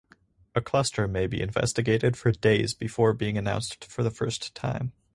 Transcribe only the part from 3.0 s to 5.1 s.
being announced for the first time.